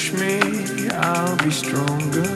push 0.00 0.12
me, 0.12 0.88
I'll 0.88 1.36
be 1.44 1.50
stronger. 1.50 2.28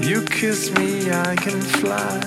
You 0.00 0.22
kiss 0.26 0.70
me, 0.78 1.10
I 1.10 1.34
can 1.36 1.60
fly. 1.80 2.20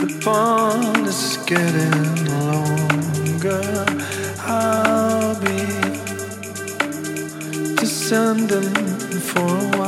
The 0.00 0.20
pond 0.22 1.06
is 1.06 1.38
getting 1.46 2.26
longer. 2.40 3.64
I'll 4.40 5.40
be 5.40 5.60
descending 7.76 8.74
for 9.20 9.40
a 9.40 9.78
while. 9.78 9.81